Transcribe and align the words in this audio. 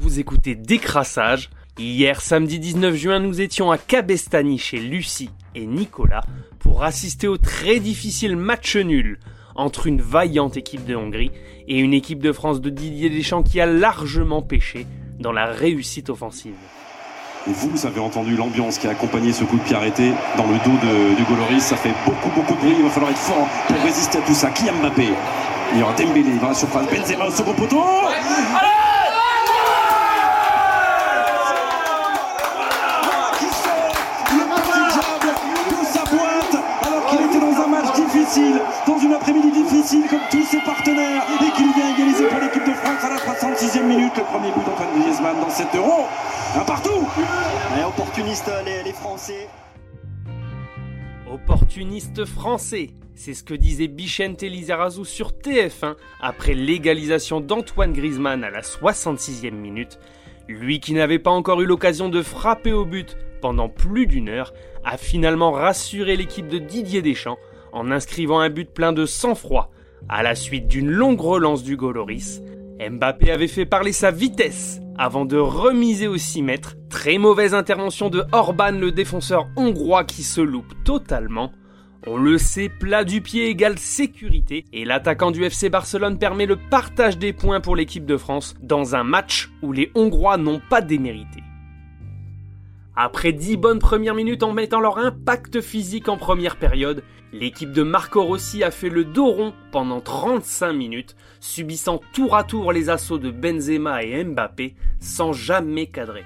Vous 0.00 0.18
écoutez 0.18 0.54
Décrassage. 0.54 1.50
Hier, 1.78 2.20
samedi 2.20 2.58
19 2.58 2.94
juin, 2.94 3.18
nous 3.18 3.40
étions 3.40 3.70
à 3.70 3.78
Cabestany 3.78 4.58
chez 4.58 4.78
Lucie 4.78 5.30
et 5.54 5.66
Nicolas 5.66 6.22
pour 6.58 6.84
assister 6.84 7.28
au 7.28 7.38
très 7.38 7.78
difficile 7.78 8.36
match 8.36 8.76
nul 8.76 9.18
entre 9.54 9.86
une 9.86 10.00
vaillante 10.00 10.56
équipe 10.56 10.84
de 10.84 10.94
Hongrie 10.94 11.30
et 11.68 11.78
une 11.78 11.94
équipe 11.94 12.22
de 12.22 12.32
France 12.32 12.60
de 12.60 12.70
Didier 12.70 13.10
Deschamps 13.10 13.42
qui 13.42 13.60
a 13.60 13.66
largement 13.66 14.42
pêché 14.42 14.86
dans 15.18 15.32
la 15.32 15.46
réussite 15.46 16.10
offensive. 16.10 16.54
Et 17.48 17.52
vous, 17.52 17.70
vous 17.70 17.86
avez 17.86 18.00
entendu 18.00 18.36
l'ambiance 18.36 18.78
qui 18.78 18.86
a 18.86 18.90
accompagné 18.90 19.32
ce 19.32 19.44
coup 19.44 19.56
de 19.56 19.62
pied 19.62 19.74
arrêté 19.74 20.12
dans 20.36 20.46
le 20.46 20.54
dos 20.64 20.86
de, 20.86 21.16
du 21.16 21.24
Goloris. 21.24 21.60
Ça 21.60 21.76
fait 21.76 21.92
beaucoup, 22.06 22.30
beaucoup 22.34 22.54
de 22.54 22.58
bruit. 22.58 22.74
Il 22.78 22.84
va 22.84 22.90
falloir 22.90 23.10
être 23.10 23.18
fort 23.18 23.48
pour 23.66 23.82
résister 23.82 24.18
à 24.18 24.22
tout 24.22 24.34
ça. 24.34 24.50
Qui 24.50 24.68
a 24.68 24.72
Mbappé 24.72 25.08
Il 25.72 25.80
y 25.80 25.82
aura 25.82 25.92
Dembélé 25.94 26.38
dans 26.40 26.48
la 26.48 26.54
surface. 26.54 26.86
Benzema 26.88 27.26
au 27.26 27.30
second 27.30 27.54
poteau. 27.54 27.82
Difficile, 38.32 38.60
dans 38.86 38.98
une 38.98 39.12
après-midi 39.12 39.50
difficile 39.50 40.04
comme 40.08 40.20
tous 40.30 40.44
ses 40.44 40.60
partenaires 40.60 41.22
et 41.40 41.50
qu'il 41.56 41.72
vient 41.74 41.94
égaliser 41.94 42.26
pour 42.26 42.40
l'équipe 42.40 42.64
de 42.64 42.72
France 42.72 43.04
à 43.04 43.10
la 43.10 43.16
66e 43.16 43.84
minute. 43.84 44.12
Le 44.16 44.24
premier 44.24 44.50
but 44.52 44.64
d'Antoine 44.64 45.00
Griezmann 45.00 45.40
dans 45.40 45.50
cet 45.50 45.74
euro. 45.74 46.06
Un 46.56 46.64
partout 46.64 47.06
Et 47.78 47.84
opportunistes 47.84 48.50
les, 48.64 48.82
les 48.82 48.92
Français. 48.92 49.48
Opportuniste 51.30 52.24
français, 52.26 52.90
c'est 53.14 53.34
ce 53.34 53.42
que 53.42 53.54
disait 53.54 53.88
Bichente 53.88 54.42
Lizarazu 54.42 55.04
sur 55.04 55.32
TF1 55.32 55.94
après 56.20 56.54
l'égalisation 56.54 57.40
d'Antoine 57.40 57.92
Griezmann 57.92 58.44
à 58.44 58.50
la 58.50 58.60
66e 58.60 59.50
minute. 59.52 59.98
Lui 60.48 60.80
qui 60.80 60.92
n'avait 60.92 61.18
pas 61.18 61.30
encore 61.30 61.60
eu 61.62 61.66
l'occasion 61.66 62.08
de 62.08 62.22
frapper 62.22 62.72
au 62.72 62.84
but 62.84 63.16
pendant 63.40 63.68
plus 63.68 64.06
d'une 64.06 64.28
heure, 64.28 64.52
a 64.84 64.96
finalement 64.96 65.52
rassuré 65.52 66.16
l'équipe 66.16 66.48
de 66.48 66.58
Didier 66.58 67.02
Deschamps 67.02 67.38
en 67.72 67.90
inscrivant 67.90 68.40
un 68.40 68.50
but 68.50 68.70
plein 68.70 68.92
de 68.92 69.06
sang-froid 69.06 69.70
à 70.08 70.22
la 70.22 70.34
suite 70.34 70.68
d'une 70.68 70.90
longue 70.90 71.20
relance 71.20 71.62
du 71.62 71.76
Goloris. 71.76 72.40
Mbappé 72.80 73.30
avait 73.30 73.48
fait 73.48 73.66
parler 73.66 73.92
sa 73.92 74.10
vitesse 74.10 74.80
avant 74.98 75.24
de 75.24 75.36
remiser 75.36 76.08
au 76.08 76.16
6 76.16 76.42
mètres. 76.42 76.76
Très 76.90 77.18
mauvaise 77.18 77.54
intervention 77.54 78.10
de 78.10 78.24
Orban, 78.32 78.72
le 78.72 78.92
défenseur 78.92 79.48
hongrois 79.56 80.04
qui 80.04 80.22
se 80.22 80.40
loupe 80.40 80.74
totalement. 80.84 81.52
On 82.06 82.16
le 82.16 82.36
sait, 82.36 82.68
plat 82.68 83.04
du 83.04 83.20
pied 83.20 83.48
égale 83.48 83.78
sécurité 83.78 84.64
et 84.72 84.84
l'attaquant 84.84 85.30
du 85.30 85.44
FC 85.44 85.68
Barcelone 85.68 86.18
permet 86.18 86.46
le 86.46 86.56
partage 86.56 87.16
des 87.16 87.32
points 87.32 87.60
pour 87.60 87.76
l'équipe 87.76 88.04
de 88.04 88.16
France 88.16 88.54
dans 88.60 88.96
un 88.96 89.04
match 89.04 89.50
où 89.62 89.72
les 89.72 89.92
Hongrois 89.94 90.36
n'ont 90.36 90.60
pas 90.68 90.80
démérité. 90.80 91.42
Après 92.94 93.32
10 93.32 93.56
bonnes 93.56 93.78
premières 93.78 94.14
minutes 94.14 94.42
en 94.42 94.52
mettant 94.52 94.80
leur 94.80 94.98
impact 94.98 95.62
physique 95.62 96.10
en 96.10 96.18
première 96.18 96.56
période, 96.56 97.02
l'équipe 97.32 97.72
de 97.72 97.82
Marco 97.82 98.22
Rossi 98.22 98.62
a 98.62 98.70
fait 98.70 98.90
le 98.90 99.04
dos 99.04 99.30
rond 99.30 99.54
pendant 99.70 100.02
35 100.02 100.74
minutes, 100.74 101.16
subissant 101.40 102.02
tour 102.12 102.36
à 102.36 102.44
tour 102.44 102.70
les 102.70 102.90
assauts 102.90 103.16
de 103.16 103.30
Benzema 103.30 104.02
et 104.02 104.22
Mbappé 104.22 104.74
sans 105.00 105.32
jamais 105.32 105.86
cadrer. 105.86 106.24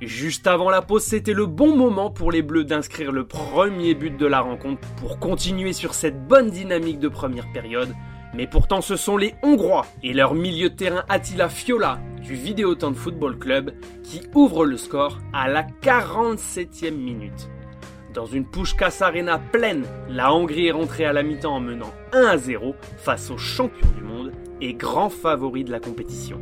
Juste 0.00 0.46
avant 0.46 0.70
la 0.70 0.82
pause, 0.82 1.02
c'était 1.02 1.32
le 1.32 1.46
bon 1.46 1.74
moment 1.74 2.10
pour 2.10 2.30
les 2.30 2.42
Bleus 2.42 2.62
d'inscrire 2.62 3.10
le 3.10 3.26
premier 3.26 3.94
but 3.94 4.16
de 4.16 4.26
la 4.26 4.40
rencontre 4.40 4.86
pour 5.00 5.18
continuer 5.18 5.72
sur 5.72 5.94
cette 5.94 6.28
bonne 6.28 6.50
dynamique 6.50 7.00
de 7.00 7.08
première 7.08 7.50
période. 7.50 7.92
Mais 8.34 8.46
pourtant, 8.46 8.80
ce 8.82 8.94
sont 8.94 9.16
les 9.16 9.34
Hongrois 9.42 9.86
et 10.04 10.12
leur 10.12 10.34
milieu 10.34 10.70
de 10.70 10.76
terrain 10.76 11.04
Attila 11.08 11.48
Fiola 11.48 11.98
du 12.22 12.34
Videoton 12.34 12.94
Football 12.94 13.38
Club 13.38 13.72
qui 14.02 14.22
ouvrent 14.34 14.64
le 14.64 14.76
score 14.76 15.18
à 15.32 15.48
la 15.48 15.62
47e 15.82 16.90
minute. 16.90 17.48
Dans 18.14 18.26
une 18.26 18.46
Pushkas 18.46 18.98
Arena 19.00 19.38
pleine, 19.38 19.84
la 20.08 20.32
Hongrie 20.32 20.66
est 20.66 20.72
rentrée 20.72 21.04
à 21.04 21.12
la 21.12 21.22
mi-temps 21.22 21.56
en 21.56 21.60
menant 21.60 21.92
1 22.12 22.24
à 22.24 22.36
0 22.38 22.74
face 22.96 23.30
aux 23.30 23.38
champions 23.38 23.90
du 23.96 24.02
monde 24.02 24.32
et 24.60 24.74
grand 24.74 25.10
favori 25.10 25.64
de 25.64 25.70
la 25.70 25.80
compétition. 25.80 26.40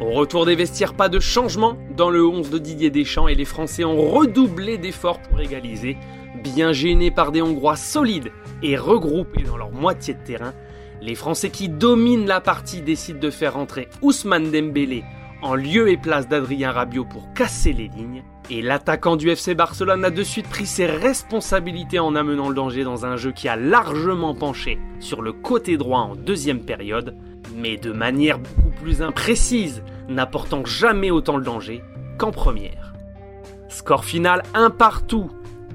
Au 0.00 0.12
retour 0.12 0.46
des 0.46 0.54
vestiaires, 0.54 0.94
pas 0.94 1.10
de 1.10 1.20
changement 1.20 1.76
dans 1.94 2.08
le 2.08 2.26
11 2.26 2.48
de 2.48 2.56
Didier 2.56 2.88
Deschamps 2.88 3.28
et 3.28 3.34
les 3.34 3.44
Français 3.44 3.84
ont 3.84 4.00
redoublé 4.10 4.78
d'efforts 4.78 5.20
pour 5.20 5.40
égaliser, 5.40 5.98
bien 6.42 6.72
gênés 6.72 7.10
par 7.10 7.32
des 7.32 7.42
Hongrois 7.42 7.76
solides 7.76 8.32
et 8.62 8.78
regroupés 8.78 9.42
dans 9.42 9.58
leur 9.58 9.72
moitié 9.72 10.14
de 10.14 10.24
terrain. 10.24 10.54
Les 11.00 11.14
Français 11.14 11.50
qui 11.50 11.68
dominent 11.68 12.26
la 12.26 12.40
partie 12.40 12.82
décident 12.82 13.20
de 13.20 13.30
faire 13.30 13.56
entrer 13.56 13.88
Ousmane 14.02 14.50
Dembélé 14.50 15.04
en 15.42 15.54
lieu 15.54 15.88
et 15.88 15.96
place 15.96 16.28
d'Adrien 16.28 16.70
Rabiot 16.72 17.04
pour 17.04 17.32
casser 17.32 17.72
les 17.72 17.88
lignes. 17.88 18.22
Et 18.50 18.62
l'attaquant 18.62 19.16
du 19.16 19.30
FC 19.30 19.54
Barcelone 19.54 20.04
a 20.04 20.10
de 20.10 20.22
suite 20.22 20.48
pris 20.48 20.66
ses 20.66 20.86
responsabilités 20.86 21.98
en 21.98 22.14
amenant 22.14 22.48
le 22.48 22.54
danger 22.54 22.84
dans 22.84 23.06
un 23.06 23.16
jeu 23.16 23.32
qui 23.32 23.48
a 23.48 23.56
largement 23.56 24.34
penché 24.34 24.78
sur 24.98 25.22
le 25.22 25.32
côté 25.32 25.76
droit 25.76 26.00
en 26.00 26.16
deuxième 26.16 26.60
période, 26.60 27.16
mais 27.56 27.76
de 27.76 27.92
manière 27.92 28.38
beaucoup 28.38 28.70
plus 28.82 29.02
imprécise, 29.02 29.82
n'apportant 30.08 30.64
jamais 30.64 31.10
autant 31.10 31.36
le 31.36 31.44
danger 31.44 31.82
qu'en 32.18 32.32
première. 32.32 32.92
Score 33.68 34.04
final 34.04 34.42
un 34.52 34.70
partout. 34.70 35.30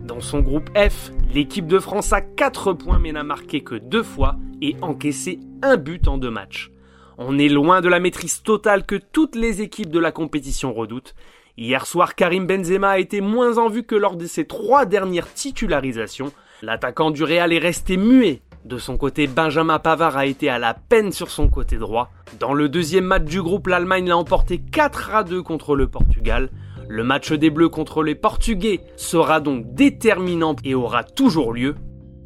Dans 0.05 0.21
son 0.21 0.41
groupe 0.41 0.69
F, 0.77 1.11
l'équipe 1.33 1.67
de 1.67 1.79
France 1.79 2.13
a 2.13 2.21
4 2.21 2.73
points 2.73 2.99
mais 2.99 3.11
n'a 3.11 3.23
marqué 3.23 3.61
que 3.61 3.75
deux 3.75 4.03
fois 4.03 4.35
et 4.61 4.75
encaissé 4.81 5.39
un 5.61 5.77
but 5.77 6.07
en 6.07 6.17
deux 6.17 6.31
matchs. 6.31 6.71
On 7.17 7.37
est 7.37 7.49
loin 7.49 7.81
de 7.81 7.87
la 7.87 7.99
maîtrise 7.99 8.43
totale 8.43 8.85
que 8.85 8.95
toutes 8.95 9.35
les 9.35 9.61
équipes 9.61 9.89
de 9.89 9.99
la 9.99 10.11
compétition 10.11 10.73
redoutent. 10.73 11.15
Hier 11.57 11.85
soir, 11.85 12.15
Karim 12.15 12.45
Benzema 12.45 12.89
a 12.89 12.99
été 12.99 13.21
moins 13.21 13.57
en 13.57 13.69
vue 13.69 13.83
que 13.83 13.95
lors 13.95 14.17
de 14.17 14.25
ses 14.25 14.45
trois 14.45 14.85
dernières 14.85 15.33
titularisations. 15.33 16.33
L'attaquant 16.61 17.11
du 17.11 17.23
Real 17.23 17.53
est 17.53 17.59
resté 17.59 17.95
muet. 17.95 18.41
De 18.65 18.77
son 18.77 18.97
côté, 18.97 19.27
Benjamin 19.27 19.79
Pavard 19.79 20.17
a 20.17 20.25
été 20.25 20.49
à 20.49 20.59
la 20.59 20.73
peine 20.73 21.11
sur 21.11 21.29
son 21.29 21.47
côté 21.47 21.77
droit. 21.77 22.11
Dans 22.39 22.53
le 22.53 22.67
deuxième 22.67 23.05
match 23.05 23.23
du 23.23 23.41
groupe, 23.41 23.67
l'Allemagne 23.67 24.09
l'a 24.09 24.17
emporté 24.17 24.59
4 24.59 25.13
à 25.13 25.23
2 25.23 25.41
contre 25.43 25.75
le 25.75 25.87
Portugal. 25.87 26.49
Le 26.87 27.03
match 27.03 27.31
des 27.31 27.49
Bleus 27.49 27.69
contre 27.69 28.03
les 28.03 28.15
Portugais 28.15 28.81
sera 28.95 29.39
donc 29.39 29.73
déterminant 29.73 30.55
et 30.63 30.75
aura 30.75 31.03
toujours 31.03 31.51
lieu 31.51 31.75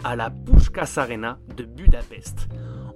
à 0.04 0.16
la 0.16 0.30
Puskás 0.30 0.98
Arena 0.98 1.40
de 1.56 1.64
Budapest. 1.64 2.48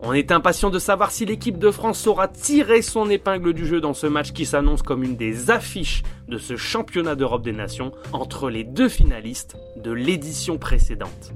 On 0.01 0.12
est 0.12 0.34
impatient 0.34 0.69
de 0.69 0.79
savoir 0.79 1.12
si 1.12 1.25
l'équipe 1.25 1.57
de 1.57 1.72
France 1.72 2.00
saura 2.00 2.28
tirer 2.28 2.81
son 2.81 3.09
épingle 3.09 3.53
du 3.53 3.66
jeu 3.66 3.79
dans 3.79 3.94
ce 3.94 4.07
match 4.07 4.34
qui 4.34 4.46
s'annonce 4.46 4.81
comme 4.81 5.03
une 5.03 5.16
des 5.16 5.50
affiches 5.50 6.03
de 6.28 6.38
ce 6.38 6.57
championnat 6.57 7.16
d'Europe 7.16 7.44
des 7.44 7.53
Nations 7.53 7.94
entre 8.12 8.50
les 8.50 8.66
deux 8.66 8.90
finalistes 8.90 9.56
de 9.78 9.91
l'édition 9.91 10.57
précédente. 10.57 11.34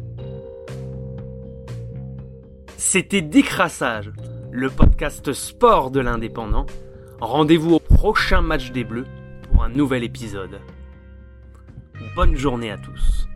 C'était 2.76 3.22
Décrassage, 3.22 4.12
le 4.52 4.70
podcast 4.70 5.32
sport 5.32 5.90
de 5.90 6.02
l'indépendant. 6.02 6.66
Rendez-vous 7.22 7.76
au 7.76 7.80
prochain 7.80 8.42
match 8.42 8.72
des 8.72 8.84
Bleus 8.84 9.08
pour 9.58 9.64
un 9.64 9.70
nouvel 9.70 10.04
épisode. 10.04 10.62
Bonne 12.16 12.36
journée 12.36 12.70
à 12.70 12.78
tous. 12.78 13.27